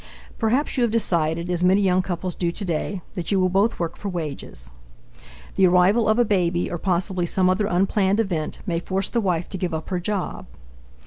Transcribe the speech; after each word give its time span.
Perhaps 0.39 0.77
you 0.77 0.81
have 0.83 0.89
decided, 0.89 1.47
as 1.51 1.63
many 1.63 1.79
young 1.79 2.01
couples 2.01 2.33
do 2.33 2.49
today, 2.49 3.03
that 3.13 3.31
you 3.31 3.39
will 3.39 3.49
both 3.49 3.77
work 3.77 3.95
for 3.95 4.09
wages. 4.09 4.71
The 5.53 5.67
arrival 5.67 6.09
of 6.09 6.17
a 6.17 6.25
baby 6.25 6.71
or 6.71 6.79
possibly 6.79 7.27
some 7.27 7.51
other 7.51 7.67
unplanned 7.67 8.19
event 8.19 8.61
may 8.65 8.79
force 8.79 9.09
the 9.09 9.21
wife 9.21 9.47
to 9.49 9.59
give 9.59 9.75
up 9.75 9.89
her 9.89 9.99
job. 9.99 10.47